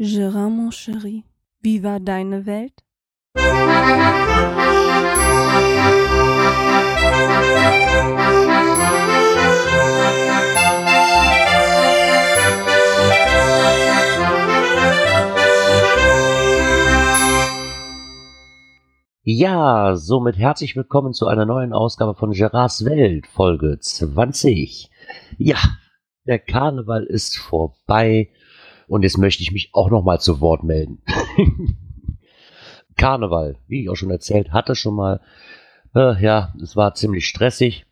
[0.00, 1.24] Gérard, mon chéri,
[1.60, 2.84] wie war deine Welt?
[19.24, 24.92] Ja, somit herzlich willkommen zu einer neuen Ausgabe von Gerards Welt, Folge 20.
[25.38, 25.58] Ja,
[26.24, 28.28] der Karneval ist vorbei
[28.88, 31.02] und jetzt möchte ich mich auch nochmal zu Wort melden.
[32.96, 35.20] Karneval, wie ich auch schon erzählt hatte schon mal,
[35.94, 37.86] äh, ja, es war ziemlich stressig.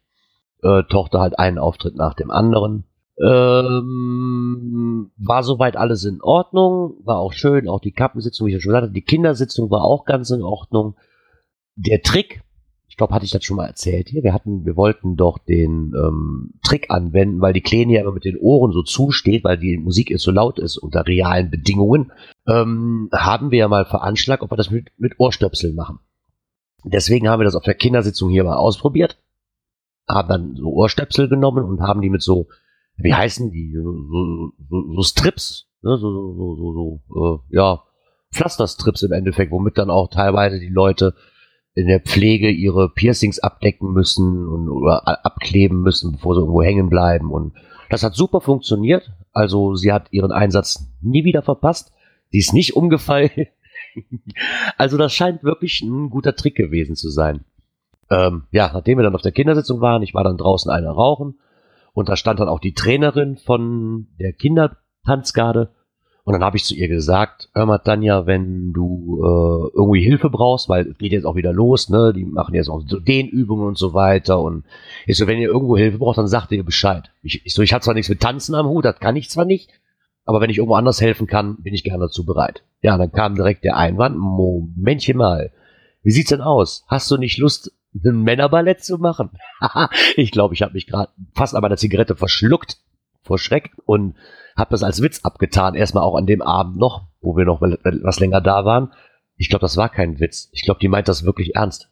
[0.63, 2.85] Äh, Tochter halt einen Auftritt nach dem anderen.
[3.23, 8.61] Ähm, war soweit alles in Ordnung, war auch schön, auch die Kappensitzung, wie ich ja
[8.61, 10.97] schon gesagt habe, die Kindersitzung war auch ganz in Ordnung
[11.77, 12.43] der Trick,
[12.97, 14.23] ich glaube, hatte ich das schon mal erzählt hier.
[14.23, 18.25] Wir hatten, wir wollten doch den ähm, Trick anwenden, weil die Kleine ja immer mit
[18.25, 22.11] den Ohren so zusteht, weil die Musik jetzt so laut ist unter realen Bedingungen.
[22.49, 25.99] Ähm, haben wir ja mal veranschlagt, ob wir das mit, mit Ohrstöpseln machen.
[26.85, 29.19] Deswegen haben wir das auf der Kindersitzung hier mal ausprobiert.
[30.09, 32.49] Haben dann so Ohrstöpsel genommen und haben die mit so,
[32.97, 33.93] wie heißen die, so,
[34.71, 35.99] so, so, Strips, ne?
[35.99, 37.83] so, so, so, so, so äh, ja,
[38.33, 41.13] Pflasterstrips im Endeffekt, womit dann auch teilweise die Leute
[41.77, 46.89] in der Pflege ihre Piercings abdecken müssen und oder abkleben müssen, bevor sie irgendwo hängen
[46.89, 47.31] bleiben.
[47.31, 47.53] Und
[47.91, 49.13] das hat super funktioniert.
[49.33, 51.93] Also sie hat ihren Einsatz nie wieder verpasst.
[52.31, 53.31] Sie ist nicht umgefallen.
[54.79, 57.45] also das scheint wirklich ein guter Trick gewesen zu sein.
[58.09, 61.39] Ähm, ja, nachdem wir dann auf der Kindersitzung waren, ich war dann draußen einer rauchen
[61.93, 65.75] und da stand dann auch die Trainerin von der Kindertanzgarde
[66.27, 70.29] und dann habe ich zu ihr gesagt, hör mal, Tanja, wenn du äh, irgendwie Hilfe
[70.29, 72.13] brauchst, weil es geht jetzt auch wieder los, ne?
[72.13, 74.41] Die machen jetzt auch so Dehnübungen und so weiter.
[74.41, 74.65] Und
[75.07, 77.13] ich so, wenn ihr irgendwo Hilfe braucht, dann sagt ihr Bescheid.
[77.23, 79.45] Ich, ich so, ich habe zwar nichts mit Tanzen am Hut, das kann ich zwar
[79.45, 79.71] nicht,
[80.25, 82.65] aber wenn ich irgendwo anders helfen kann, bin ich gerne dazu bereit.
[82.83, 85.53] Ja, dann kam direkt der Einwand, Momentchen mal,
[86.03, 86.85] wie sieht's denn aus?
[86.89, 87.71] Hast du nicht Lust,
[88.05, 89.31] ein Männerballett zu machen?
[90.17, 92.79] ich glaube, ich habe mich gerade fast an meiner Zigarette verschluckt
[93.27, 94.17] vor Schreck und
[94.57, 98.21] habe das als Witz abgetan, erstmal auch an dem Abend noch, wo wir noch was
[98.21, 98.93] länger da waren.
[99.37, 100.49] Ich glaube, das war kein Witz.
[100.53, 101.91] Ich glaube, die meint das wirklich ernst.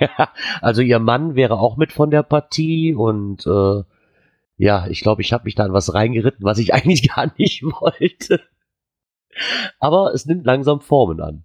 [0.60, 3.82] also ihr Mann wäre auch mit von der Partie und äh,
[4.56, 7.62] ja, ich glaube, ich habe mich da in was reingeritten, was ich eigentlich gar nicht
[7.62, 8.40] wollte.
[9.78, 11.44] Aber es nimmt langsam Formen an.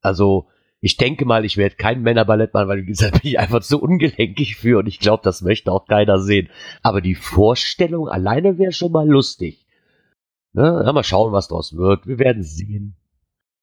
[0.00, 0.48] Also
[0.84, 3.80] ich denke mal, ich werde kein Männerballett machen, weil wie gesagt, bin ich einfach zu
[3.80, 6.50] ungelenkig für und ich glaube, das möchte auch keiner sehen.
[6.82, 9.66] Aber die Vorstellung alleine wäre schon mal lustig.
[10.52, 10.82] Ne?
[10.84, 12.06] Ja, mal schauen, was draus wird.
[12.06, 12.96] Wir werden sehen.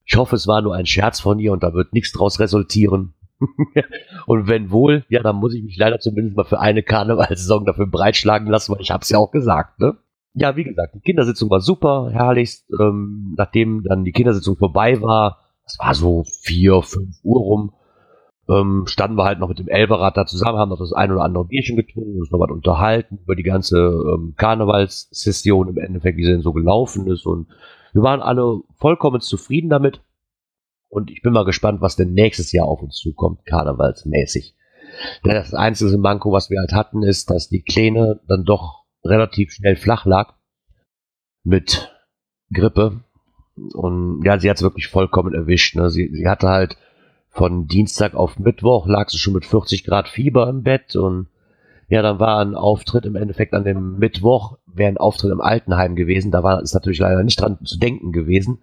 [0.03, 3.13] Ich hoffe, es war nur ein Scherz von ihr und da wird nichts draus resultieren.
[4.25, 7.85] und wenn wohl, ja, dann muss ich mich leider zumindest mal für eine Karnevalsaison dafür
[7.85, 9.95] breitschlagen lassen, weil ich habe es ja auch gesagt, ne?
[10.33, 12.65] Ja, wie gesagt, die Kindersitzung war super, herrlichst.
[12.79, 17.73] Ähm, nachdem dann die Kindersitzung vorbei war, das war so vier, fünf Uhr rum,
[18.49, 21.23] ähm, standen wir halt noch mit dem Elberrad da zusammen, haben noch das ein oder
[21.23, 26.25] andere Bierchen getrunken, uns noch was unterhalten über die ganze ähm, Karnevalssession im Endeffekt, wie
[26.25, 27.25] sie denn so gelaufen ist.
[27.25, 27.47] Und
[27.93, 30.01] wir waren alle vollkommen zufrieden damit.
[30.89, 34.55] Und ich bin mal gespannt, was denn nächstes Jahr auf uns zukommt, karnevalsmäßig.
[35.23, 39.51] Denn das einzige Manko, was wir halt hatten, ist, dass die Kleine dann doch relativ
[39.51, 40.33] schnell flach lag
[41.43, 41.95] mit
[42.53, 43.03] Grippe
[43.73, 45.75] und ja, sie hat es wirklich vollkommen erwischt.
[45.75, 45.89] Ne?
[45.89, 46.77] Sie, sie hatte halt
[47.29, 51.27] von Dienstag auf Mittwoch lag sie schon mit 40 Grad Fieber im Bett und
[51.87, 55.95] ja, dann war ein Auftritt im Endeffekt an dem Mittwoch, wäre ein Auftritt im Altenheim
[55.97, 56.31] gewesen.
[56.31, 58.59] Da war es natürlich leider nicht dran zu denken gewesen.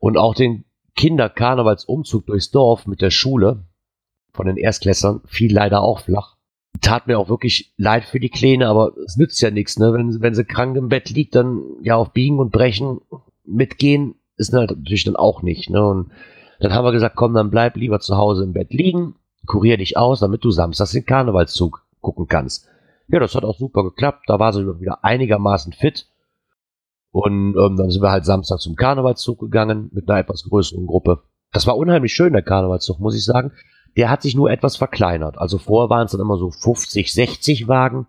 [0.00, 0.64] Und auch den
[0.96, 3.64] Kinderkarnevalsumzug durchs Dorf mit der Schule
[4.32, 6.34] von den Erstklässern fiel leider auch flach.
[6.80, 9.92] Tat mir auch wirklich leid für die Kleine, aber es nützt ja nichts, ne?
[9.92, 13.00] Wenn, wenn sie krank im Bett liegt, dann ja auf Biegen und Brechen
[13.44, 15.84] mitgehen ist halt natürlich dann auch nicht, ne?
[15.84, 16.10] Und
[16.60, 19.14] dann haben wir gesagt, komm, dann bleib lieber zu Hause im Bett liegen,
[19.46, 22.66] kurier dich aus, damit du samstags den Karnevalszug gucken kannst.
[23.08, 24.24] Ja, das hat auch super geklappt.
[24.26, 26.06] Da war sie wieder einigermaßen fit.
[27.10, 31.22] Und ähm, dann sind wir halt Samstag zum Karnevalszug gegangen mit einer etwas größeren Gruppe.
[31.52, 33.52] Das war unheimlich schön, der Karnevalszug, muss ich sagen.
[33.96, 35.38] Der hat sich nur etwas verkleinert.
[35.38, 38.06] Also vorher waren es dann immer so 50, 60 Wagen.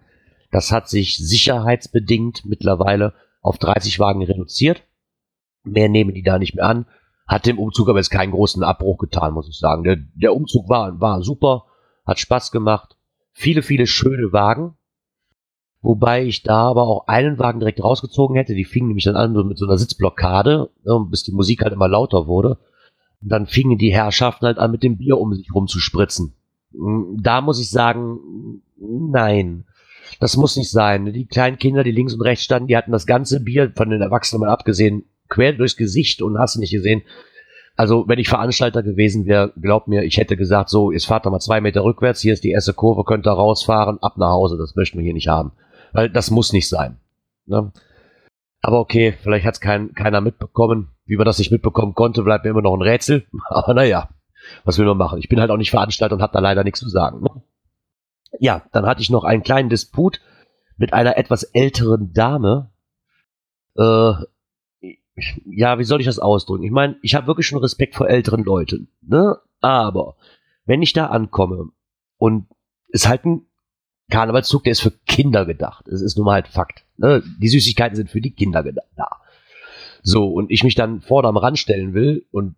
[0.51, 4.83] Das hat sich sicherheitsbedingt mittlerweile auf 30 Wagen reduziert.
[5.63, 6.85] Mehr nehmen die da nicht mehr an.
[7.27, 9.83] Hat dem Umzug aber jetzt keinen großen Abbruch getan, muss ich sagen.
[9.83, 11.65] Der, der Umzug war, war super,
[12.05, 12.97] hat Spaß gemacht.
[13.33, 14.75] Viele, viele schöne Wagen.
[15.81, 18.53] Wobei ich da aber auch einen Wagen direkt rausgezogen hätte.
[18.53, 21.87] Die fingen nämlich dann an mit so einer Sitzblockade, ne, bis die Musik halt immer
[21.87, 22.57] lauter wurde.
[23.21, 26.33] Und dann fingen die Herrschaften halt an, mit dem Bier um sich rumzuspritzen.
[27.17, 29.65] Da muss ich sagen, nein.
[30.19, 31.05] Das muss nicht sein.
[31.13, 34.01] Die kleinen Kinder, die links und rechts standen, die hatten das ganze Bier, von den
[34.01, 37.03] Erwachsenen mal abgesehen, quer durchs Gesicht und hast nicht gesehen.
[37.75, 41.31] Also, wenn ich Veranstalter gewesen wäre, glaub mir, ich hätte gesagt, so, jetzt fahrt doch
[41.31, 44.57] mal zwei Meter rückwärts, hier ist die erste Kurve, könnt ihr rausfahren, ab nach Hause,
[44.57, 45.53] das möchten wir hier nicht haben.
[45.93, 46.97] Weil das muss nicht sein.
[47.45, 47.71] Ne?
[48.61, 50.89] Aber okay, vielleicht hat es kein, keiner mitbekommen.
[51.05, 53.25] Wie man das nicht mitbekommen konnte, bleibt mir immer noch ein Rätsel.
[53.45, 54.09] Aber naja,
[54.65, 55.19] was will man machen?
[55.19, 57.21] Ich bin halt auch nicht Veranstalter und habe da leider nichts zu sagen.
[57.21, 57.29] Ne?
[58.39, 60.19] Ja, dann hatte ich noch einen kleinen Disput
[60.77, 62.69] mit einer etwas älteren Dame.
[63.77, 64.13] Äh,
[65.45, 66.63] ja, wie soll ich das ausdrücken?
[66.63, 69.37] Ich meine, ich habe wirklich schon Respekt vor älteren Leuten, ne?
[69.61, 70.15] Aber
[70.65, 71.69] wenn ich da ankomme
[72.17, 72.47] und
[72.91, 73.45] es halt ein
[74.09, 75.87] Karnevalszug, der ist für Kinder gedacht.
[75.87, 76.85] Es ist nun mal halt Fakt.
[76.97, 77.23] Ne?
[77.39, 79.21] Die Süßigkeiten sind für die Kinder da.
[80.01, 82.55] So, und ich mich dann vorne am Rand stellen will und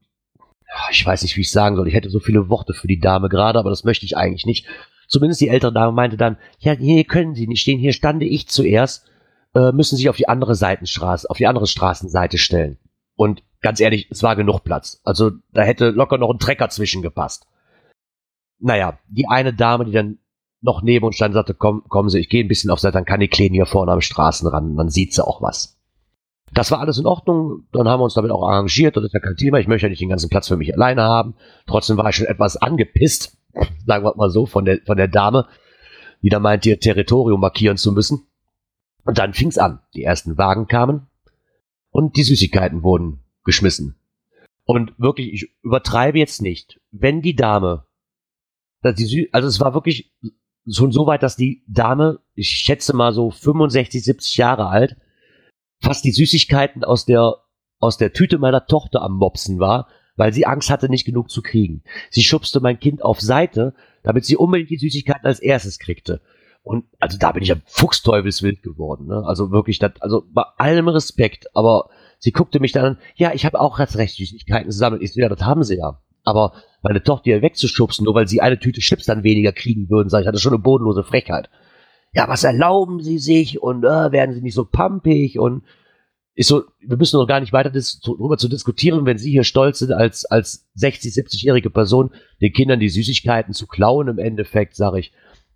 [0.92, 1.88] ich weiß nicht, wie ich sagen soll.
[1.88, 4.66] Ich hätte so viele Worte für die Dame gerade, aber das möchte ich eigentlich nicht.
[5.08, 8.48] Zumindest die ältere Dame meinte dann, ja, hier können Sie nicht stehen, hier stande ich
[8.48, 9.11] zuerst,
[9.56, 12.78] äh, müssen sich auf die andere Seitenstraße, auf die andere Straßenseite stellen.
[13.16, 15.02] Und ganz ehrlich, es war genug Platz.
[15.04, 17.48] Also da hätte locker noch ein Trecker zwischengepasst.
[18.60, 20.20] Naja, die eine Dame, die dann
[20.62, 23.06] noch neben uns stand, sagte, komm, kommen Sie, ich gehe ein bisschen auf Seite, dann
[23.06, 25.80] kann die Kleine hier vorne am Straßenrand, dann sieht sie auch was.
[26.54, 29.20] Das war alles in Ordnung, dann haben wir uns damit auch arrangiert, das ist ja
[29.20, 31.36] kein Thema, ich möchte ja nicht den ganzen Platz für mich alleine haben.
[31.66, 33.38] Trotzdem war ich schon etwas angepisst,
[33.86, 35.48] sagen wir mal so, von der, von der Dame,
[36.22, 38.28] die da meint, ihr Territorium markieren zu müssen.
[39.04, 39.80] Und dann fing's an.
[39.94, 41.08] Die ersten Wagen kamen
[41.90, 43.96] und die Süßigkeiten wurden geschmissen.
[44.64, 46.80] Und wirklich, ich übertreibe jetzt nicht.
[46.92, 47.86] Wenn die Dame,
[48.84, 50.14] also es war wirklich
[50.70, 54.98] schon so weit, dass die Dame, ich schätze mal so 65, 70 Jahre alt,
[55.82, 57.38] fast die Süßigkeiten aus der,
[57.80, 61.42] aus der Tüte meiner Tochter am Mopsen war, weil sie Angst hatte, nicht genug zu
[61.42, 61.84] kriegen.
[62.10, 66.22] Sie schubste mein Kind auf Seite, damit sie unbedingt die Süßigkeiten als erstes kriegte.
[66.64, 69.08] Und also da bin ich ja fuchsteufelswild geworden.
[69.08, 69.24] Ne?
[69.26, 73.46] Also wirklich, das, also bei allem Respekt, aber sie guckte mich dann an, ja, ich
[73.46, 75.02] habe auch als Recht Süßigkeiten zu sammeln.
[75.02, 76.00] Ich so, ja, das haben sie ja.
[76.24, 76.54] Aber
[76.84, 80.24] meine Tochter hier wegzuschubsen, nur weil sie eine Tüte Chips dann weniger kriegen würden, sage
[80.24, 81.50] ich, das ist schon eine bodenlose Frechheit.
[82.14, 85.64] Ja, was erlauben sie sich und äh, werden sie nicht so pampig und
[86.36, 89.80] ist so, wir müssen noch gar nicht weiter darüber zu diskutieren, wenn Sie hier stolz
[89.80, 92.12] sind, als, als 60, 70-jährige Person
[92.42, 95.12] den Kindern die Süßigkeiten zu klauen im Endeffekt, sage ich,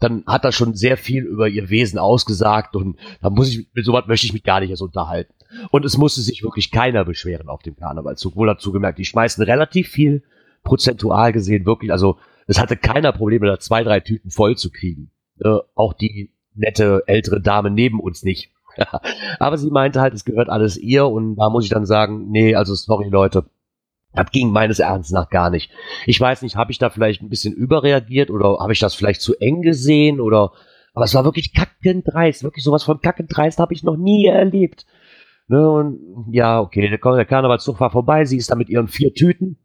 [0.06, 3.86] dann hat das schon sehr viel über ihr Wesen ausgesagt und da muss ich, mit
[3.86, 5.34] sowas möchte ich mich gar nicht erst unterhalten.
[5.72, 8.36] Und es musste sich wirklich keiner beschweren auf dem Karnevalzug.
[8.36, 10.24] Wohl dazu gemerkt, die schmeißen relativ viel
[10.64, 12.18] prozentual gesehen wirklich, also
[12.48, 15.12] es hatte keiner Probleme, da zwei, drei Tüten voll zu kriegen.
[15.40, 18.52] Äh, auch die nette ältere Dame neben uns nicht.
[19.40, 22.56] Aber sie meinte halt, es gehört alles ihr und da muss ich dann sagen, nee,
[22.56, 23.46] also sorry Leute,
[24.16, 25.72] das ging meines Erachtens nach gar nicht.
[26.06, 29.22] Ich weiß nicht, habe ich da vielleicht ein bisschen überreagiert oder habe ich das vielleicht
[29.22, 30.52] zu eng gesehen oder
[30.94, 34.86] aber es war wirklich kackendreist, wirklich sowas von kackendreist habe ich noch nie erlebt.
[35.48, 39.14] Ne, und ja, okay, der, der Karnevalszug war vorbei, sie ist dann mit ihren vier
[39.14, 39.58] Tüten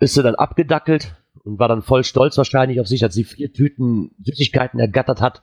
[0.00, 3.52] ist sie dann abgedackelt und war dann voll stolz wahrscheinlich auf sich, als sie vier
[3.52, 5.42] Tüten Süßigkeiten ergattert hat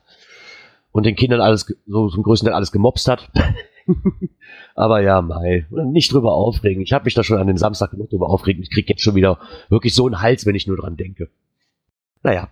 [0.90, 3.30] und den Kindern alles so zum größten Teil alles gemobst hat.
[4.74, 6.82] Aber ja, Mai, nicht drüber aufregen.
[6.82, 8.62] Ich habe mich da schon an dem Samstag genug drüber aufregen.
[8.62, 9.38] Ich krieg jetzt schon wieder
[9.68, 11.28] wirklich so einen Hals, wenn ich nur dran denke.
[12.22, 12.48] Naja,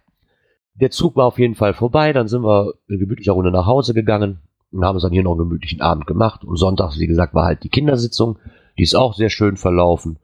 [0.74, 2.12] der Zug war auf jeden Fall vorbei.
[2.12, 4.40] Dann sind wir in gemütlicher Runde nach Hause gegangen
[4.70, 6.44] und haben uns dann hier noch einen gemütlichen Abend gemacht.
[6.44, 8.38] Und Sonntag, wie gesagt, war halt die Kindersitzung.
[8.78, 10.18] Die ist auch sehr schön verlaufen.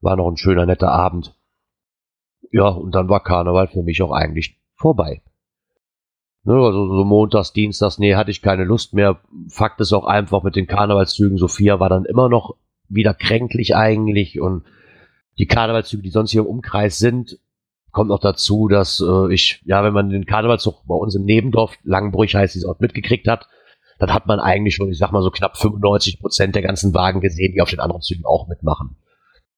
[0.00, 1.34] War noch ein schöner, netter Abend.
[2.50, 5.22] Ja, und dann war Karneval für mich auch eigentlich vorbei.
[6.46, 9.20] Ne, also so montags, dienstags, nee, hatte ich keine Lust mehr.
[9.48, 12.56] Fakt ist auch einfach mit den Karnevalszügen, Sophia war dann immer noch
[12.88, 14.64] wieder kränklich eigentlich und
[15.38, 17.38] die Karnevalszüge, die sonst hier im Umkreis sind,
[17.90, 21.76] kommt noch dazu, dass äh, ich, ja, wenn man den Karnevalszug bei uns im Nebendorf,
[21.82, 23.48] Langenbrüch heißt dieses Ort, mitgekriegt hat,
[23.98, 27.20] dann hat man eigentlich schon, ich sag mal so knapp 95 Prozent der ganzen Wagen
[27.20, 28.96] gesehen, die auf den anderen Zügen auch mitmachen.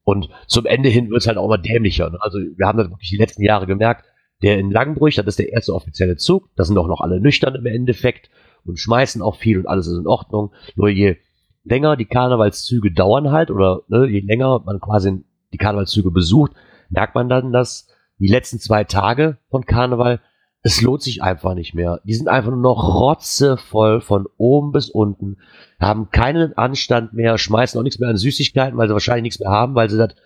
[0.04, 2.10] Und zum Ende hin wird es halt auch immer dämlicher.
[2.10, 2.18] Ne?
[2.20, 4.04] Also wir haben das wirklich die letzten Jahre gemerkt.
[4.42, 6.48] Der in Langenbrüch, das ist der erste offizielle Zug.
[6.56, 8.30] Da sind auch noch alle nüchtern im Endeffekt
[8.64, 10.52] und schmeißen auch viel und alles ist in Ordnung.
[10.74, 11.16] Nur je
[11.64, 16.52] länger die Karnevalszüge dauern halt oder ne, je länger man quasi die Karnevalszüge besucht,
[16.90, 17.88] merkt man dann, dass
[18.18, 20.20] die letzten zwei Tage von Karneval
[20.66, 22.00] es lohnt sich einfach nicht mehr.
[22.02, 25.36] Die sind einfach nur noch rotzevoll von oben bis unten,
[25.78, 29.50] haben keinen Anstand mehr, schmeißen auch nichts mehr an Süßigkeiten, weil sie wahrscheinlich nichts mehr
[29.50, 30.16] haben, weil sie das,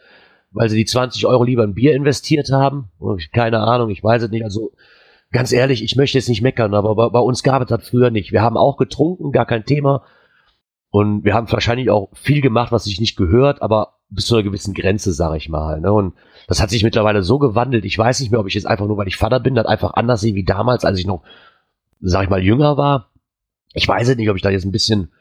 [0.52, 2.90] weil sie die 20 Euro lieber in Bier investiert haben.
[3.32, 4.44] Keine Ahnung, ich weiß es nicht.
[4.44, 4.72] Also
[5.32, 8.10] ganz ehrlich, ich möchte jetzt nicht meckern, aber bei, bei uns gab es das früher
[8.10, 8.32] nicht.
[8.32, 10.02] Wir haben auch getrunken, gar kein Thema.
[10.90, 14.42] Und wir haben wahrscheinlich auch viel gemacht, was sich nicht gehört, aber bis zu einer
[14.42, 15.80] gewissen Grenze, sage ich mal.
[15.80, 15.92] Ne?
[15.92, 16.14] Und
[16.48, 17.84] das hat sich mittlerweile so gewandelt.
[17.84, 19.94] Ich weiß nicht mehr, ob ich jetzt einfach nur, weil ich Vater bin, das einfach
[19.94, 21.22] anders sehe wie damals, als ich noch,
[22.00, 23.10] sag ich mal, jünger war.
[23.72, 25.12] Ich weiß nicht, ob ich da jetzt ein bisschen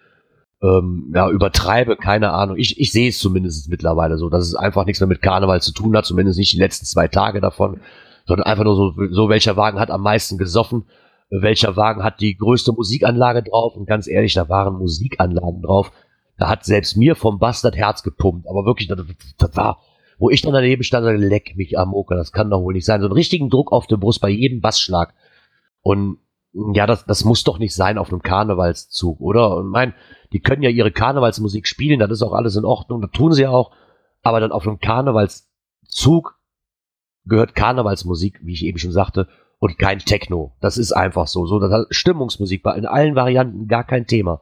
[0.62, 2.58] ähm, ja, übertreibe, keine Ahnung.
[2.58, 5.74] Ich, ich sehe es zumindest mittlerweile so, dass es einfach nichts mehr mit Karneval zu
[5.74, 7.80] tun hat, zumindest nicht die letzten zwei Tage davon,
[8.25, 10.86] sondern einfach nur so, so welcher Wagen hat am meisten gesoffen,
[11.30, 15.92] welcher Wagen hat die größte Musikanlage drauf und ganz ehrlich, da waren Musikanlagen drauf.
[16.38, 19.00] Da hat selbst mir vom das Herz gepumpt, aber wirklich, das,
[19.38, 19.80] das war,
[20.18, 23.01] wo ich dann daneben stand, leck mich am Oker, das kann doch wohl nicht sein.
[23.01, 25.13] So einen richtigen Druck auf der Brust bei jedem Bassschlag.
[25.82, 26.18] Und
[26.53, 29.56] ja, das, das muss doch nicht sein auf einem Karnevalszug, oder?
[29.58, 29.94] Und mein,
[30.34, 33.48] die können ja ihre Karnevalsmusik spielen, das ist auch alles in Ordnung, das tun sie
[33.48, 33.72] auch.
[34.22, 36.38] Aber dann auf einem Karnevalszug
[37.25, 39.27] gehört Karnevalsmusik, wie ich eben schon sagte,
[39.60, 40.56] und kein Techno.
[40.62, 41.46] Das ist einfach so.
[41.46, 44.41] So, das Stimmungsmusik war in allen Varianten gar kein Thema.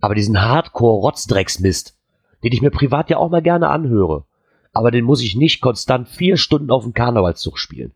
[0.00, 1.98] Aber diesen Hardcore-Rotzdrecksmist,
[2.42, 4.24] den ich mir privat ja auch mal gerne anhöre,
[4.72, 7.92] aber den muss ich nicht konstant vier Stunden auf dem Karnevalszug spielen.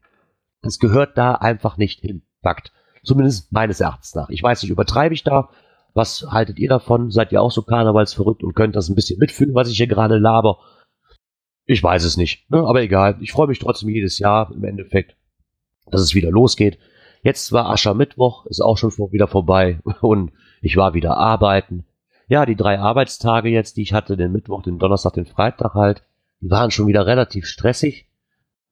[0.62, 2.22] Das gehört da einfach nicht hin.
[2.42, 2.72] Fakt.
[3.08, 4.28] Zumindest meines Erachtens nach.
[4.28, 5.48] Ich weiß nicht, übertreibe ich da?
[5.94, 7.10] Was haltet ihr davon?
[7.10, 10.18] Seid ihr auch so karnevalsverrückt und könnt das ein bisschen mitfühlen, was ich hier gerade
[10.18, 10.58] laber?
[11.64, 12.58] Ich weiß es nicht, ne?
[12.58, 13.16] aber egal.
[13.20, 15.16] Ich freue mich trotzdem jedes Jahr im Endeffekt,
[15.90, 16.78] dass es wieder losgeht.
[17.22, 21.86] Jetzt war Aschermittwoch, ist auch schon wieder vorbei und ich war wieder arbeiten.
[22.28, 26.02] Ja, die drei Arbeitstage jetzt, die ich hatte, den Mittwoch, den Donnerstag, den Freitag halt,
[26.42, 28.07] die waren schon wieder relativ stressig.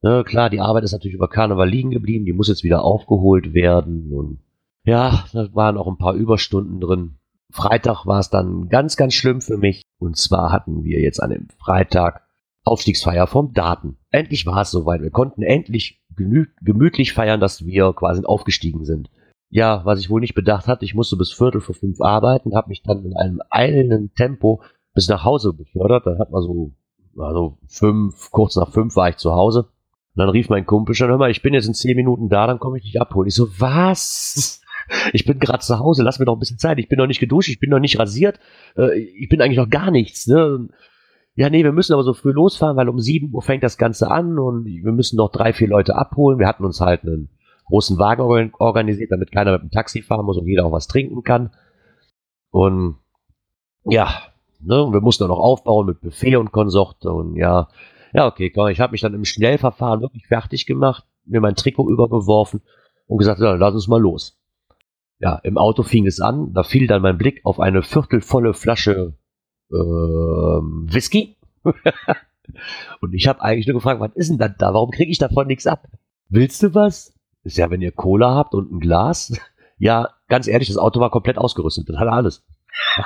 [0.01, 3.53] Ne, klar, die Arbeit ist natürlich über Karneval liegen geblieben, die muss jetzt wieder aufgeholt
[3.53, 4.39] werden und
[4.83, 7.17] ja, da waren auch ein paar Überstunden drin.
[7.51, 9.81] Freitag war es dann ganz, ganz schlimm für mich.
[9.99, 12.23] Und zwar hatten wir jetzt an dem Freitag
[12.63, 13.97] Aufstiegsfeier vom Daten.
[14.11, 15.01] Endlich war es soweit.
[15.01, 19.09] Wir konnten endlich gemütlich feiern, dass wir quasi aufgestiegen sind.
[19.49, 22.69] Ja, was ich wohl nicht bedacht hatte, ich musste bis Viertel vor fünf arbeiten, habe
[22.69, 24.61] mich dann in einem eilenden Tempo
[24.93, 26.05] bis nach Hause befördert.
[26.05, 26.71] Dann hat man so,
[27.17, 29.69] also fünf, kurz nach fünf war ich zu Hause.
[30.17, 32.47] Und dann rief mein Kumpel schon, hör mal, ich bin jetzt in zehn Minuten da,
[32.47, 33.27] dann komme ich dich abholen.
[33.27, 34.61] Ich so, was?
[35.13, 36.79] Ich bin gerade zu Hause, lass mir doch ein bisschen Zeit.
[36.79, 38.39] Ich bin noch nicht geduscht, ich bin noch nicht rasiert,
[38.77, 40.27] äh, ich bin eigentlich noch gar nichts.
[40.27, 40.69] Ne?
[41.35, 44.09] Ja, nee, wir müssen aber so früh losfahren, weil um sieben Uhr fängt das Ganze
[44.09, 46.39] an und wir müssen noch drei, vier Leute abholen.
[46.39, 47.29] Wir hatten uns halt einen
[47.65, 51.21] großen Wagen organisiert, damit keiner mit dem Taxi fahren muss und jeder auch was trinken
[51.21, 51.51] kann.
[52.49, 52.95] Und
[53.83, 54.07] ja,
[54.61, 57.67] ne, wir mussten auch noch aufbauen mit Buffet und Konsorte und ja,
[58.13, 61.89] ja, okay, komm, ich habe mich dann im Schnellverfahren wirklich fertig gemacht, mir mein Trikot
[61.89, 62.61] übergeworfen
[63.07, 64.39] und gesagt, ja, lass uns mal los.
[65.19, 69.13] Ja, im Auto fing es an, da fiel dann mein Blick auf eine viertelvolle Flasche
[69.71, 71.35] äh, Whisky.
[73.01, 74.73] und ich habe eigentlich nur gefragt, was ist denn das da?
[74.73, 75.87] Warum kriege ich davon nichts ab?
[76.29, 77.13] Willst du was?
[77.43, 79.33] Ist ja, wenn ihr Cola habt und ein Glas.
[79.79, 81.87] Ja, ganz ehrlich, das Auto war komplett ausgerüstet.
[81.87, 82.43] Das hatte alles.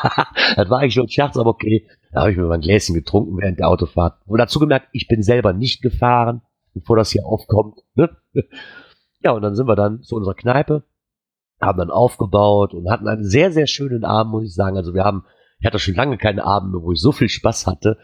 [0.56, 1.88] das war eigentlich nur ein Scherz, aber okay.
[2.12, 4.20] Da habe ich mir mal ein Gläschen getrunken während der Autofahrt.
[4.25, 6.41] Und dazu gemerkt, ich bin selber nicht gefahren,
[6.74, 7.80] bevor das hier aufkommt.
[7.96, 8.10] Ne?
[9.24, 10.82] Ja, und dann sind wir dann zu unserer Kneipe,
[11.62, 14.77] haben dann aufgebaut und hatten einen sehr, sehr schönen Abend, muss ich sagen.
[14.77, 15.25] Also wir haben,
[15.60, 18.00] ich hatte schon lange keine Abende, wo ich so viel Spaß hatte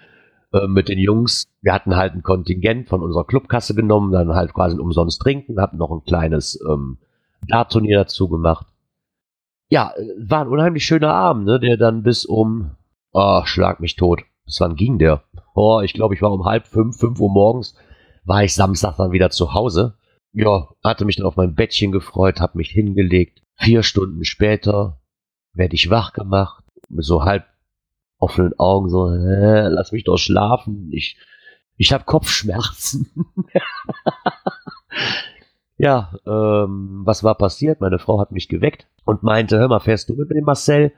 [0.54, 1.46] äh, mit den Jungs.
[1.62, 5.78] Wir hatten halt ein Kontingent von unserer Clubkasse genommen, dann halt quasi umsonst trinken, hatten
[5.78, 7.00] noch ein kleines ähm,
[7.48, 8.67] Dart-Turnier dazu gemacht
[9.70, 12.72] ja, war ein unheimlich schöner Abend, ne, der dann bis um,
[13.12, 14.24] oh, schlag mich tot.
[14.46, 15.24] Bis wann ging der?
[15.56, 17.76] Oh, ich glaube, ich war um halb fünf, fünf Uhr morgens,
[18.24, 19.98] war ich Samstag dann wieder zu Hause.
[20.32, 23.42] Ja, hatte mich dann auf mein Bettchen gefreut, hab mich hingelegt.
[23.56, 25.02] Vier Stunden später
[25.54, 27.46] werde ich wach gemacht, mit so halb
[28.20, 30.90] offenen Augen, so, äh, lass mich doch schlafen.
[30.92, 31.18] Ich,
[31.76, 33.10] ich habe Kopfschmerzen.
[35.88, 37.80] Ja, ähm, was war passiert?
[37.80, 40.92] Meine Frau hat mich geweckt und meinte, hör mal, fährst du mit dem Marcel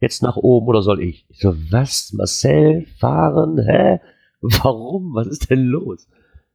[0.00, 1.24] jetzt nach oben oder soll ich?
[1.30, 2.12] Ich so, was?
[2.12, 3.58] Marcel fahren?
[3.58, 4.00] Hä?
[4.42, 5.14] Warum?
[5.14, 6.10] Was ist denn los?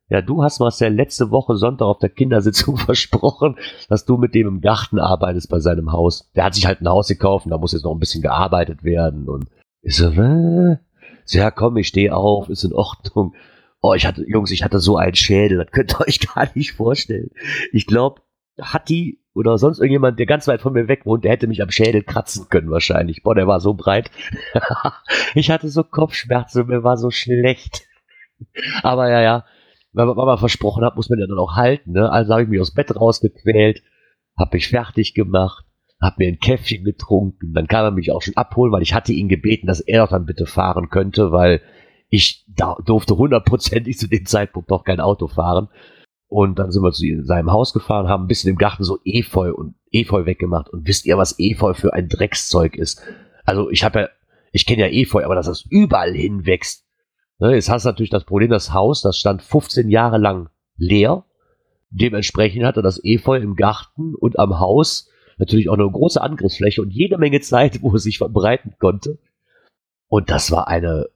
[0.08, 3.56] Ja, du hast Marcel letzte Woche Sonntag auf der Kindersitzung versprochen,
[3.90, 6.30] dass du mit dem im Garten arbeitest bei seinem Haus.
[6.36, 9.28] Der hat sich halt ein Haus gekauft da muss jetzt noch ein bisschen gearbeitet werden
[9.28, 9.48] und
[9.82, 10.78] ich so, Hä?
[11.26, 13.34] So, ja, komm, ich stehe auf, ist in Ordnung.
[13.86, 16.72] Oh, ich hatte, Jungs, ich hatte so einen Schädel, das könnt ihr euch gar nicht
[16.72, 17.32] vorstellen.
[17.74, 18.22] Ich glaube,
[18.58, 21.70] Hatti oder sonst irgendjemand, der ganz weit von mir weg wohnt, der hätte mich am
[21.70, 23.24] Schädel kratzen können wahrscheinlich.
[23.24, 24.10] Boah, der war so breit.
[25.36, 27.82] ich hatte so Kopfschmerzen, mir war so schlecht.
[28.84, 29.46] Aber ja, ja,
[29.92, 31.92] wenn man, man versprochen hat, muss man ja dann auch halten.
[31.92, 32.10] Ne?
[32.10, 33.84] Also habe ich mich aus Bett rausgequält,
[34.40, 35.66] habe mich fertig gemacht,
[36.02, 37.54] habe mir ein Käffchen getrunken.
[37.54, 40.12] Dann kam er mich auch schon abholen, weil ich hatte ihn gebeten, dass er doch
[40.12, 41.62] dann bitte fahren könnte, weil
[42.14, 42.46] ich
[42.86, 45.70] durfte hundertprozentig zu dem Zeitpunkt noch kein Auto fahren.
[46.28, 49.52] Und dann sind wir zu seinem Haus gefahren, haben ein bisschen im Garten so Efeu
[49.52, 50.70] und Efeu weggemacht.
[50.70, 53.02] Und wisst ihr, was Efeu für ein Dreckszeug ist?
[53.46, 54.10] Also ich habe ja,
[54.52, 56.86] ich kenne ja Efeu, aber dass das überall hinwächst.
[57.40, 61.26] Ne, jetzt hast du natürlich das Problem, das Haus, das stand 15 Jahre lang leer.
[61.90, 66.92] Dementsprechend hatte das Efeu im Garten und am Haus natürlich auch eine große Angriffsfläche und
[66.92, 69.18] jede Menge Zeit, wo es sich verbreiten konnte.
[70.10, 71.10] Und das war eine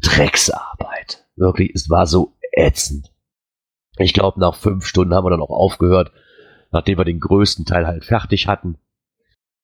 [0.00, 1.26] Drecksarbeit.
[1.36, 3.12] Wirklich, es war so ätzend.
[3.98, 6.12] Ich glaube, nach fünf Stunden haben wir dann auch aufgehört,
[6.70, 8.78] nachdem wir den größten Teil halt fertig hatten.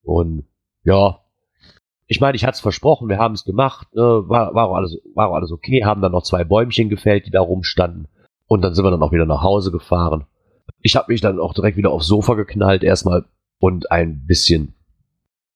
[0.02, 0.44] Und
[0.82, 1.20] ja,
[2.06, 4.98] ich meine, ich hatte es versprochen, wir haben es gemacht, äh, war, war, auch alles,
[5.14, 8.08] war auch alles okay, haben dann noch zwei Bäumchen gefällt, die da rumstanden.
[8.46, 10.26] Und dann sind wir dann auch wieder nach Hause gefahren.
[10.80, 13.24] Ich habe mich dann auch direkt wieder aufs Sofa geknallt erstmal
[13.58, 14.74] und ein bisschen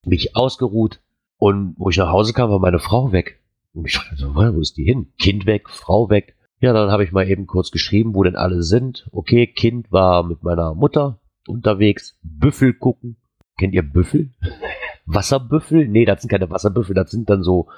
[0.05, 1.01] mich ausgeruht.
[1.37, 3.41] Und wo ich nach Hause kam, war meine Frau weg.
[3.73, 5.13] Und ich dachte so, wo ist die hin?
[5.19, 6.37] Kind weg, Frau weg.
[6.61, 9.09] Ja, dann habe ich mal eben kurz geschrieben, wo denn alle sind.
[9.13, 12.19] Okay, Kind war mit meiner Mutter unterwegs.
[12.23, 13.17] Büffel gucken.
[13.57, 14.31] Kennt ihr Büffel?
[15.07, 15.89] Wasserbüffel?
[15.89, 17.69] Nee, das sind keine Wasserbüffel, das sind dann so,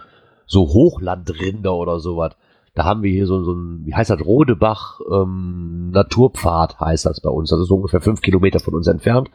[0.46, 2.36] so Hochlandrinder oder sowas.
[2.74, 7.20] Da haben wir hier so, so ein, wie heißt das, Rodebach ähm, Naturpfad heißt das
[7.20, 7.50] bei uns.
[7.50, 9.30] Das ist ungefähr fünf Kilometer von uns entfernt.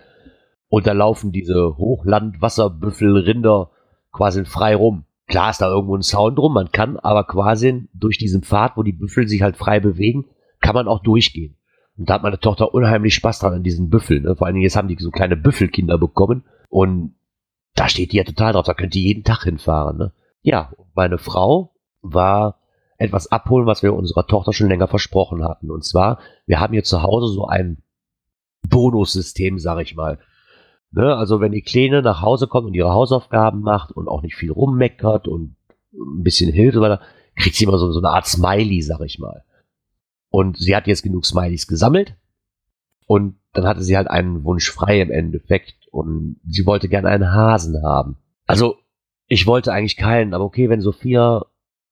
[0.69, 3.69] Und da laufen diese Hochland-Wasserbüffel-Rinder
[4.11, 5.05] quasi frei rum.
[5.27, 8.83] Klar ist da irgendwo ein Zaun drum, man kann aber quasi durch diesen Pfad, wo
[8.83, 10.25] die Büffel sich halt frei bewegen,
[10.61, 11.57] kann man auch durchgehen.
[11.97, 14.23] Und da hat meine Tochter unheimlich Spaß dran an diesen Büffeln.
[14.23, 14.35] Ne?
[14.35, 16.43] Vor allen Dingen jetzt haben die so kleine Büffelkinder bekommen.
[16.69, 17.15] Und
[17.73, 19.97] da steht die ja total drauf, da könnt ihr jeden Tag hinfahren.
[19.97, 20.11] Ne?
[20.41, 22.59] Ja, meine Frau war
[22.97, 25.71] etwas abholen, was wir unserer Tochter schon länger versprochen hatten.
[25.71, 27.77] Und zwar, wir haben hier zu Hause so ein
[28.69, 30.19] Bonussystem, sag ich mal.
[30.95, 31.13] Ne?
[31.15, 34.51] Also wenn die Kleine nach Hause kommt und ihre Hausaufgaben macht und auch nicht viel
[34.51, 35.57] rummeckert und
[35.93, 37.01] ein bisschen hilft, oder
[37.35, 39.43] kriegt sie immer so, so eine Art Smiley, sag ich mal.
[40.29, 42.15] Und sie hat jetzt genug Smileys gesammelt
[43.07, 47.31] und dann hatte sie halt einen Wunsch frei im Endeffekt und sie wollte gerne einen
[47.31, 48.17] Hasen haben.
[48.47, 48.75] Also,
[49.27, 51.45] ich wollte eigentlich keinen, aber okay, wenn Sophia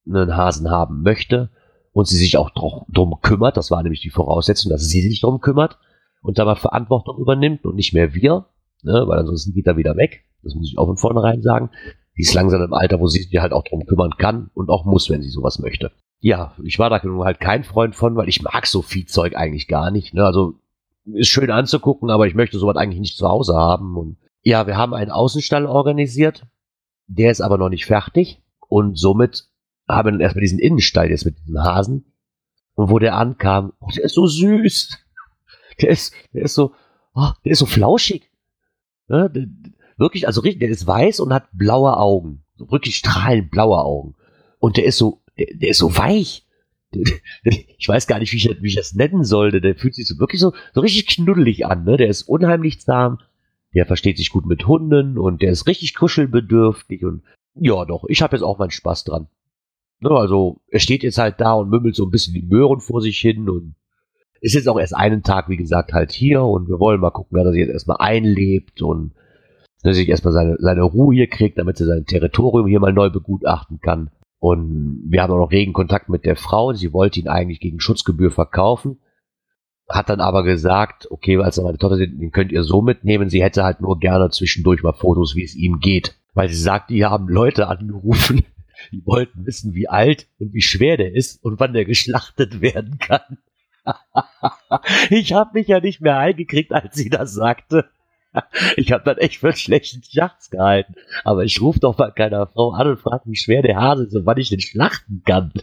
[0.08, 1.50] einen Hasen haben möchte
[1.92, 5.42] und sie sich auch drum kümmert, das war nämlich die Voraussetzung, dass sie sich drum
[5.42, 5.78] kümmert
[6.22, 8.46] und dabei Verantwortung übernimmt und nicht mehr wir,
[8.84, 10.24] ne, weil ansonsten geht er wieder weg.
[10.44, 11.70] Das muss ich auch von vornherein sagen.
[12.18, 14.86] Die ist langsam im Alter, wo sie sich halt auch drum kümmern kann und auch
[14.86, 15.92] muss, wenn sie sowas möchte.
[16.20, 19.92] Ja, ich war da halt kein Freund von, weil ich mag so Viehzeug eigentlich gar
[19.92, 20.14] nicht.
[20.14, 20.24] Ne?
[20.24, 20.56] Also
[21.06, 23.98] ist schön anzugucken, aber ich möchte sowas eigentlich nicht zu Hause haben.
[23.98, 26.46] Und ja, wir haben einen Außenstall organisiert.
[27.08, 28.42] Der ist aber noch nicht fertig.
[28.70, 29.50] Und somit
[29.88, 32.06] haben wir dann erstmal diesen Innenstall jetzt mit diesem Hasen.
[32.76, 35.00] Und wo der ankam, oh, der ist so süß.
[35.82, 36.74] Der ist, der ist so,
[37.16, 38.30] oh, der ist so flauschig.
[39.10, 39.32] Der,
[39.98, 42.44] wirklich, also richtig, der ist weiß und hat blaue Augen.
[42.56, 44.16] So wirklich strahlend blaue Augen.
[44.60, 46.46] Und der ist so, der, der ist so weich
[47.78, 49.62] ich weiß gar nicht, wie ich, wie ich, das nennen sollte.
[49.62, 51.84] Der fühlt sich so wirklich so, so richtig knuddelig an.
[51.84, 51.98] Ne?
[51.98, 53.20] Der ist unheimlich zahm.
[53.74, 57.04] Der versteht sich gut mit Hunden und der ist richtig kuschelbedürftig.
[57.04, 57.24] Und
[57.56, 59.28] ja, doch, ich habe jetzt auch meinen Spaß dran.
[60.00, 63.02] Ne, also, er steht jetzt halt da und mümmelt so ein bisschen die Möhren vor
[63.02, 63.76] sich hin und
[64.44, 67.38] ist jetzt auch erst einen Tag, wie gesagt, halt hier und wir wollen mal gucken,
[67.38, 69.14] dass er sich jetzt erstmal einlebt und
[69.84, 72.92] dass er sich erstmal seine, seine Ruhe hier kriegt, damit er sein Territorium hier mal
[72.92, 74.12] neu begutachten kann.
[74.40, 76.74] Und wir haben auch noch regen Kontakt mit der Frau.
[76.74, 79.00] Sie wollte ihn eigentlich gegen Schutzgebühr verkaufen.
[79.88, 83.30] Hat dann aber gesagt, okay, als meine Tochter sind, den könnt ihr so mitnehmen.
[83.30, 86.18] Sie hätte halt nur gerne zwischendurch mal Fotos, wie es ihm geht.
[86.34, 88.44] Weil sie sagt, die haben Leute angerufen,
[88.92, 92.98] die wollten wissen, wie alt und wie schwer der ist und wann der geschlachtet werden
[93.00, 93.38] kann.
[95.10, 97.90] ich habe mich ja nicht mehr eingekriegt, als sie das sagte.
[98.78, 100.96] Ich habe dann echt für einen schlechten Scherz gehalten.
[101.24, 104.16] Aber ich rufe doch mal keiner Frau an und frage, wie schwer der Hase ist
[104.16, 105.54] und wann ich den schlachten kann.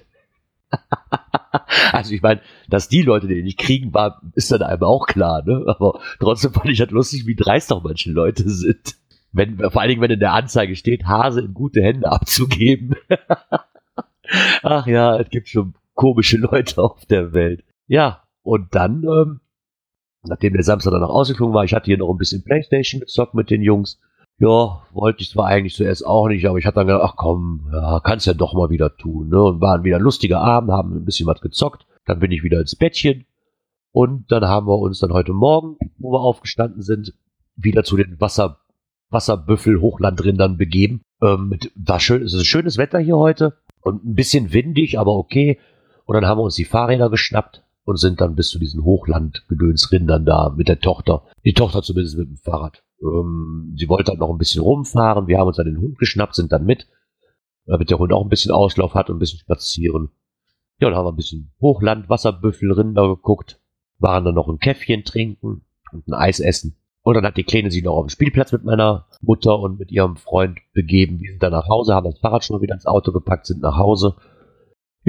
[1.93, 5.43] also ich meine, dass die Leute den nicht kriegen, war, ist dann einem auch klar,
[5.45, 5.65] ne?
[5.67, 8.95] Aber trotzdem fand ich halt lustig, wie dreist auch manche Leute sind.
[9.33, 12.95] Wenn, vor allen Dingen, wenn in der Anzeige steht, Hase in gute Hände abzugeben.
[14.63, 17.65] Ach ja, es gibt schon komische Leute auf der Welt.
[17.91, 19.41] Ja, und dann ähm,
[20.23, 23.35] Nachdem der Samstag dann noch ausgeflogen war, ich hatte hier noch ein bisschen Playstation gezockt
[23.35, 23.99] mit den Jungs.
[24.39, 27.69] Ja, wollte ich zwar eigentlich zuerst auch nicht, aber ich hatte dann gedacht, ach komm,
[27.73, 29.29] ja, kannst ja doch mal wieder tun.
[29.29, 29.43] Ne?
[29.43, 31.87] Und waren wieder lustige Abend, haben ein bisschen was gezockt.
[32.07, 33.27] Dann bin ich wieder ins Bettchen.
[33.93, 37.15] Und dann haben wir uns dann heute Morgen, wo wir aufgestanden sind,
[37.57, 38.61] wieder zu den Wasser,
[39.11, 41.03] Wasserbüffel-Hochlandrindern begeben.
[41.23, 45.59] Ähm, war schön, es ist schönes Wetter hier heute und ein bisschen windig, aber okay.
[46.05, 50.25] Und dann haben wir uns die Fahrräder geschnappt und sind dann bis zu diesen Hochlandgedönsrindern
[50.25, 51.25] da mit der Tochter.
[51.45, 52.85] Die Tochter zumindest mit dem Fahrrad.
[53.03, 55.27] Ähm, sie wollte halt noch ein bisschen rumfahren.
[55.27, 56.87] Wir haben uns dann den Hund geschnappt, sind dann mit,
[57.67, 60.11] damit der Hund auch ein bisschen Auslauf hat und ein bisschen spazieren.
[60.79, 63.61] Ja, dann haben wir ein bisschen Hochland, Wasserbüffel, Rinder geguckt,
[63.99, 66.77] waren dann noch ein Käffchen trinken und ein Eis essen.
[67.03, 69.91] Und dann hat die Kleine sich noch auf den Spielplatz mit meiner Mutter und mit
[69.91, 71.19] ihrem Freund begeben.
[71.19, 73.79] Wir sind dann nach Hause, haben das Fahrrad schon wieder ins Auto gepackt, sind nach
[73.79, 74.15] Hause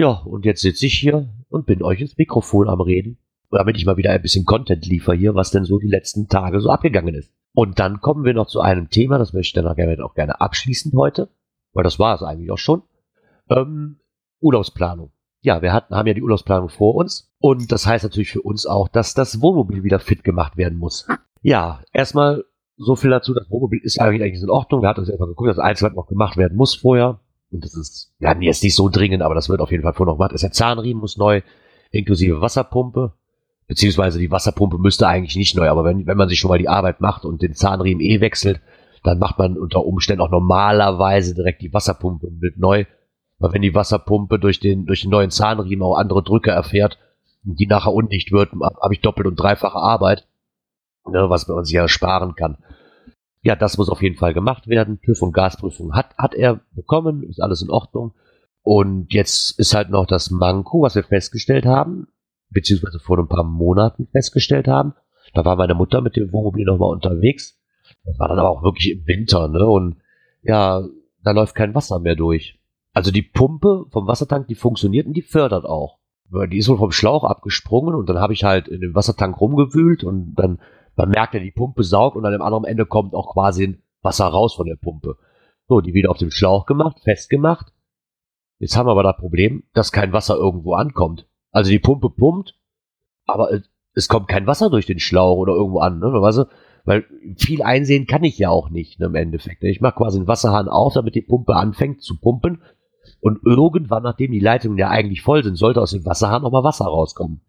[0.02, 3.20] ja, und jetzt sitze ich hier und bin euch ins Mikrofon am Reden,
[3.52, 6.60] damit ich mal wieder ein bisschen Content liefere hier, was denn so die letzten Tage
[6.60, 7.32] so abgegangen ist.
[7.54, 9.68] Und dann kommen wir noch zu einem Thema, das möchte ich dann
[10.02, 11.30] auch gerne, abschließen heute,
[11.74, 12.82] weil das war es eigentlich auch schon.
[13.48, 14.00] Ähm,
[14.40, 15.12] Urlaubsplanung.
[15.42, 17.32] Ja, wir hatten, haben ja die Urlaubsplanung vor uns.
[17.38, 21.08] Und das heißt natürlich für uns auch, dass das Wohnmobil wieder fit gemacht werden muss.
[21.44, 22.44] Ja, erstmal
[22.78, 23.36] so viel dazu.
[23.36, 24.82] Das Wohnmobil ist eigentlich, in Ordnung.
[24.82, 27.20] Wir hatten uns einfach geguckt, das Einzige, was noch gemacht werden muss vorher.
[27.52, 30.14] Und das ist, ja, jetzt nicht so dringend, aber das wird auf jeden Fall vorher
[30.14, 30.34] noch gemacht.
[30.34, 31.42] Ist der Zahnriemen muss neu,
[31.92, 33.14] inklusive Wasserpumpe.
[33.68, 36.68] Beziehungsweise die Wasserpumpe müsste eigentlich nicht neu, aber wenn, wenn man sich schon mal die
[36.70, 38.60] Arbeit macht und den Zahnriemen eh wechselt,
[39.04, 42.86] dann macht man unter Umständen auch normalerweise direkt die Wasserpumpe mit neu.
[43.40, 46.98] Weil wenn die Wasserpumpe durch den, durch den neuen Zahnriemen auch andere Drücke erfährt
[47.44, 50.28] die nachher undicht wird, habe ich doppelt und dreifache Arbeit,
[51.08, 52.58] ne, was man sich ja sparen kann.
[53.44, 55.00] Ja, das muss auf jeden Fall gemacht werden.
[55.02, 58.14] TÜV und Gasprüfung hat, hat er bekommen, ist alles in Ordnung.
[58.62, 62.08] Und jetzt ist halt noch das Manko, was wir festgestellt haben,
[62.50, 64.94] beziehungsweise vor ein paar Monaten festgestellt haben.
[65.34, 67.60] Da war meine Mutter mit dem Wohnmobil nochmal unterwegs.
[68.04, 69.66] Das war dann aber auch wirklich im Winter, ne?
[69.66, 69.98] Und
[70.44, 70.84] ja,
[71.24, 72.60] da läuft kein Wasser mehr durch.
[72.94, 76.00] Also die Pumpe vom Wassertank, die funktioniert und die fördert auch.
[76.50, 80.04] Die ist wohl vom Schlauch abgesprungen und dann habe ich halt in dem Wassertank rumgewühlt
[80.04, 80.60] und dann
[80.96, 84.26] man merkt ja, die Pumpe saugt und an dem anderen Ende kommt auch quasi Wasser
[84.26, 85.18] raus von der Pumpe.
[85.68, 87.74] So, die wieder auf dem Schlauch gemacht, festgemacht.
[88.60, 91.28] Jetzt haben wir aber das Problem, dass kein Wasser irgendwo ankommt.
[91.52, 92.60] Also die Pumpe pumpt,
[93.26, 93.50] aber
[93.94, 96.00] es kommt kein Wasser durch den Schlauch oder irgendwo an.
[96.00, 96.12] Ne?
[96.12, 96.46] Weißt du?
[96.84, 97.06] Weil
[97.38, 99.64] viel einsehen kann ich ja auch nicht ne, im Endeffekt.
[99.64, 102.62] Ich mache quasi einen Wasserhahn auf, damit die Pumpe anfängt zu pumpen.
[103.20, 106.86] Und irgendwann, nachdem die Leitungen ja eigentlich voll sind, sollte aus dem Wasserhahn nochmal Wasser
[106.86, 107.42] rauskommen.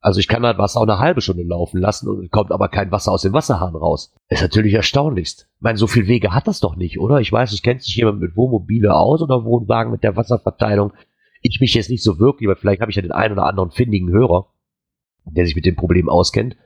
[0.00, 2.92] Also ich kann halt Wasser auch eine halbe Stunde laufen lassen und kommt aber kein
[2.92, 4.14] Wasser aus dem Wasserhahn raus.
[4.28, 5.48] ist natürlich erstaunlichst.
[5.56, 7.20] Ich meine, so viel Wege hat das doch nicht, oder?
[7.20, 10.92] Ich weiß, es kennt sich jemand mit Wohnmobile aus oder Wohnwagen mit der Wasserverteilung.
[11.42, 13.70] Ich mich jetzt nicht so wirklich, aber vielleicht habe ich ja den einen oder anderen
[13.70, 14.46] findigen Hörer,
[15.24, 16.56] der sich mit dem Problem auskennt.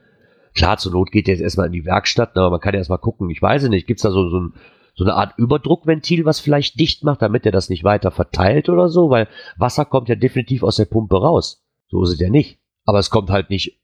[0.53, 2.99] Klar, zur Not geht der jetzt erstmal in die Werkstatt, aber man kann ja erstmal
[2.99, 3.29] gucken.
[3.31, 4.53] Ich weiß nicht, gibt es da so, so, ein,
[4.93, 8.89] so eine Art Überdruckventil, was vielleicht dicht macht, damit er das nicht weiter verteilt oder
[8.89, 9.09] so?
[9.09, 11.65] Weil Wasser kommt ja definitiv aus der Pumpe raus.
[11.87, 12.59] So ist es ja nicht.
[12.85, 13.79] Aber es kommt halt nicht,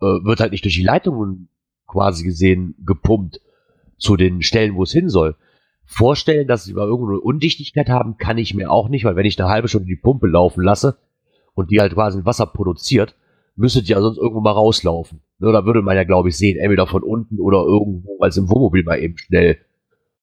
[0.00, 1.48] äh, wird halt nicht durch die Leitungen
[1.86, 3.40] quasi gesehen gepumpt
[3.98, 5.36] zu den Stellen, wo es hin soll.
[5.84, 9.26] Vorstellen, dass sie mal irgendwo eine Undichtigkeit haben, kann ich mir auch nicht, weil wenn
[9.26, 10.96] ich eine halbe Stunde die Pumpe laufen lasse
[11.54, 13.14] und die halt quasi Wasser produziert,
[13.56, 15.20] müsste die ja sonst irgendwo mal rauslaufen.
[15.38, 18.36] Ne, da würde man ja, glaube ich, sehen, entweder von unten oder irgendwo, weil es
[18.36, 19.58] im Wohnmobil mal eben schnell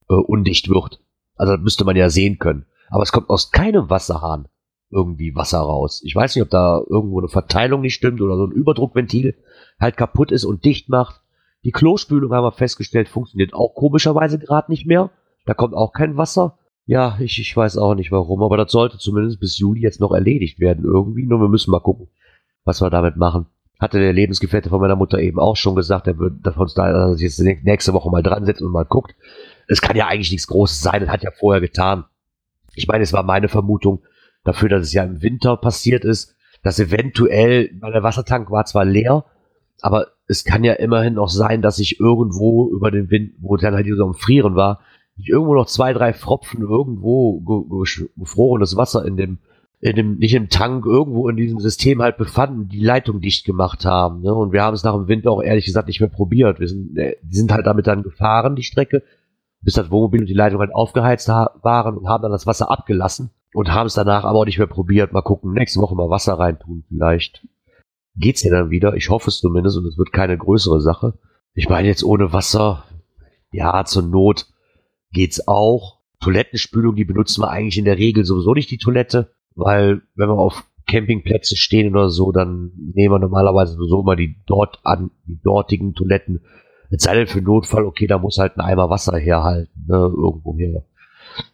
[0.10, 1.02] äh, undicht wird.
[1.36, 2.65] Also das müsste man ja sehen können.
[2.89, 4.48] Aber es kommt aus keinem Wasserhahn
[4.91, 6.02] irgendwie Wasser raus.
[6.04, 9.36] Ich weiß nicht, ob da irgendwo eine Verteilung nicht stimmt oder so ein Überdruckventil
[9.80, 11.21] halt kaputt ist und dicht macht.
[11.63, 15.12] Die Klospülung haben wir festgestellt, funktioniert auch komischerweise gerade nicht mehr.
[15.45, 16.58] Da kommt auch kein Wasser.
[16.86, 20.12] Ja, ich, ich weiß auch nicht warum, aber das sollte zumindest bis Juli jetzt noch
[20.12, 21.25] erledigt werden irgendwie.
[21.25, 22.08] Nur wir müssen mal gucken,
[22.63, 23.45] was wir damit machen.
[23.80, 27.13] Hatte der Lebensgefährte von meiner Mutter eben auch schon gesagt, er würde davon uns da
[27.13, 29.15] jetzt nächste Woche mal dran setzen und mal guckt.
[29.67, 32.06] Es kann ja eigentlich nichts Großes sein, das hat ja vorher getan.
[32.73, 34.02] Ich meine, es war meine Vermutung,
[34.43, 38.86] dafür, dass es ja im Winter passiert ist, dass eventuell, weil der Wassertank war zwar
[38.86, 39.25] leer,
[39.82, 43.73] aber es kann ja immerhin noch sein, dass ich irgendwo über den Wind, wo dann
[43.73, 44.82] halt so am Frieren war,
[45.17, 47.41] irgendwo noch zwei, drei Pfropfen irgendwo
[48.17, 49.39] gefrorenes Wasser in dem,
[49.82, 53.86] in dem, nicht im Tank, irgendwo in diesem System halt befanden, die Leitung dicht gemacht
[53.86, 54.21] haben.
[54.21, 54.34] Ne?
[54.34, 56.60] Und wir haben es nach dem Winter auch ehrlich gesagt nicht mehr probiert.
[56.60, 59.04] Wir sind, äh, die sind halt damit dann gefahren, die Strecke,
[59.62, 63.32] bis das Wohnmobil und die Leitung halt aufgeheizt waren und haben dann das Wasser abgelassen
[63.53, 65.13] und haben es danach aber auch nicht mehr probiert.
[65.13, 66.83] Mal gucken, nächste Woche mal Wasser reintun.
[66.88, 67.47] Vielleicht
[68.15, 68.95] geht's ja dann wieder.
[68.95, 71.17] Ich hoffe es zumindest und es wird keine größere Sache.
[71.53, 72.85] Ich meine jetzt ohne Wasser,
[73.51, 74.47] ja, zur Not
[75.12, 75.99] geht's auch.
[76.19, 80.38] Toilettenspülung, die benutzen wir eigentlich in der Regel sowieso nicht die Toilette, weil wenn wir
[80.38, 85.39] auf Campingplätze stehen oder so, dann nehmen wir normalerweise sowieso immer die dort an, die
[85.41, 86.41] dortigen Toiletten.
[86.89, 90.57] Es sei denn für Notfall, okay, da muss halt ein Eimer Wasser herhalten, ne, irgendwo
[90.57, 90.83] her.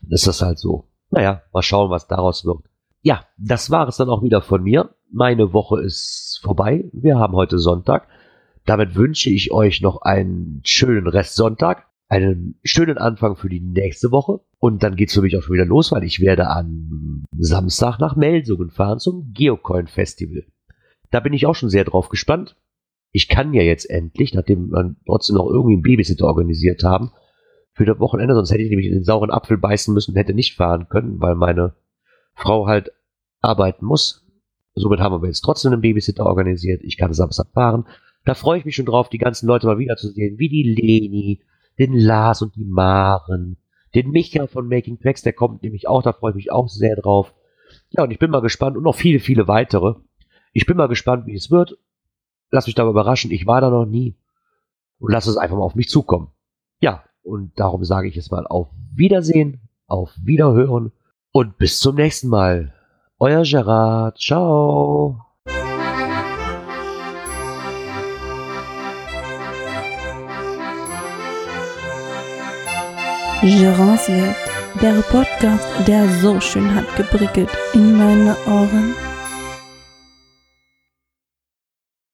[0.01, 0.85] Dann ist das halt so.
[1.09, 2.59] Naja, mal schauen, was daraus wird.
[3.01, 4.95] Ja, das war es dann auch wieder von mir.
[5.11, 6.89] Meine Woche ist vorbei.
[6.91, 8.07] Wir haben heute Sonntag.
[8.65, 14.39] Damit wünsche ich euch noch einen schönen Restsonntag, einen schönen Anfang für die nächste Woche.
[14.57, 18.15] Und dann geht's für mich auch schon wieder los, weil ich werde am Samstag nach
[18.15, 20.43] Melsungen fahren zum Geocoin Festival.
[21.11, 22.55] Da bin ich auch schon sehr drauf gespannt.
[23.11, 27.11] Ich kann ja jetzt endlich, nachdem wir trotzdem noch irgendwie einen Babysitter organisiert haben,
[27.75, 30.33] für das Wochenende, sonst hätte ich nämlich in den sauren Apfel beißen müssen und hätte
[30.33, 31.75] nicht fahren können, weil meine
[32.33, 32.91] Frau halt
[33.41, 34.25] arbeiten muss.
[34.75, 36.81] Somit haben wir jetzt trotzdem einen Babysitter organisiert.
[36.83, 37.85] Ich kann Samstag fahren.
[38.23, 41.41] Da freue ich mich schon drauf, die ganzen Leute mal wiederzusehen, wie die Leni,
[41.77, 43.57] den Lars und die Maren,
[43.93, 46.95] den Micha von Making Tracks, der kommt nämlich auch, da freue ich mich auch sehr
[46.95, 47.33] drauf.
[47.89, 49.95] Ja, und ich bin mal gespannt und noch viele, viele weitere.
[50.53, 51.77] Ich bin mal gespannt, wie es wird.
[52.51, 54.15] Lass mich da überraschen, ich war da noch nie.
[54.97, 56.29] Und lass es einfach mal auf mich zukommen.
[56.79, 60.91] Ja, und darum sage ich jetzt mal auf Wiedersehen, auf Wiederhören
[61.31, 62.73] Und bis zum nächsten Mal.
[63.19, 64.17] Euer Gerard.
[64.19, 65.21] Ciao.
[73.41, 74.35] Gerards Welt,
[74.81, 78.95] der Podcast, der so schön hat geprickelt in meine Ohren.